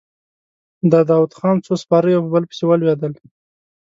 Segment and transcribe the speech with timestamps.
[0.91, 3.13] د داوودخان څو سپاره يو په بل پسې ولوېدل.